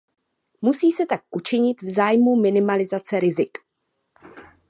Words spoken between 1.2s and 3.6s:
učinit v zájmu minimalizace rizik.